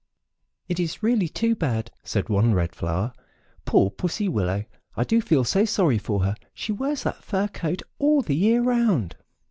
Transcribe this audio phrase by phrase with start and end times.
[0.67, 3.13] "It is really too bad," said one Red Flower.
[3.65, 4.65] "Poor Pussy Willow!
[4.97, 8.63] I do feel so sorry for her; she wears that fur coat all the year
[8.63, 9.15] round."